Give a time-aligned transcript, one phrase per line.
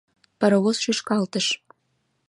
[0.39, 1.47] Паровоз шӱшкалтыш.